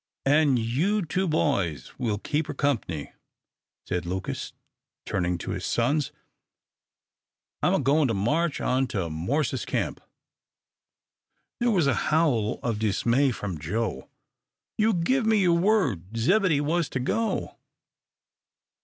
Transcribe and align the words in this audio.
"An' 0.25 0.57
you 0.57 1.05
two 1.05 1.27
boys 1.27 1.93
will 1.99 2.17
keep 2.17 2.47
her 2.47 2.55
comp'ny," 2.55 3.13
said 3.87 4.03
Lucas, 4.07 4.51
turning 5.05 5.37
to 5.37 5.51
his 5.51 5.63
sons. 5.63 6.11
"I'm 7.61 7.75
a 7.75 7.79
goin' 7.81 8.07
to 8.07 8.15
march 8.15 8.59
on 8.59 8.87
to 8.87 9.11
Morse's 9.11 9.63
camp." 9.63 10.01
There 11.59 11.69
was 11.69 11.85
a 11.85 11.93
howl 12.09 12.57
of 12.63 12.79
dismay 12.79 13.29
from 13.29 13.59
Joe. 13.59 14.09
"You 14.79 14.95
give 14.95 15.27
me 15.27 15.37
your 15.43 15.59
word 15.59 16.17
Zebedee 16.17 16.61
was 16.61 16.89
to 16.89 16.99
go." 16.99 17.57